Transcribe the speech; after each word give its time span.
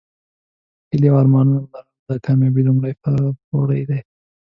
هیلې 0.89 1.07
او 1.11 1.17
ارمانونه 1.21 1.59
لرل 1.73 1.85
د 2.09 2.11
کامیابۍ 2.25 2.61
لومړۍ 2.67 2.93
پوړۍ 3.49 3.81
ده. 3.89 3.99